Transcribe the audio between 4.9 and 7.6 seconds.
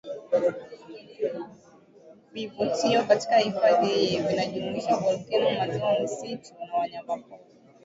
volkeno maziwa misitu na wanyamapori